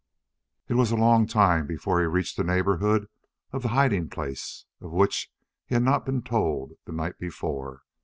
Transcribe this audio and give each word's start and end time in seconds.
It 0.67 0.73
was 0.73 0.89
a 0.89 0.95
long 0.95 1.27
time 1.27 1.67
before 1.67 1.99
he 1.99 2.07
reached 2.07 2.35
the 2.35 2.43
neighborhood 2.43 3.07
of 3.51 3.61
the 3.61 3.67
hiding 3.67 4.09
place 4.09 4.65
of 4.81 4.89
which 4.91 5.29
he 5.67 5.75
had 5.75 5.83
not 5.83 6.07
been 6.07 6.23
told 6.23 6.71
the 6.85 6.91
night 6.91 7.19
before. 7.19 7.83